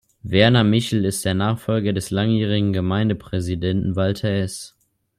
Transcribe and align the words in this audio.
Werner 0.23 0.63
Michel 0.63 1.05
ist 1.05 1.23
der 1.25 1.35
Nachfolger 1.35 1.93
des 1.93 2.09
langjährigen 2.09 2.73
Gemeindepräsidenten 2.73 3.95
Walter 3.95 4.29
Ess. 4.31 4.75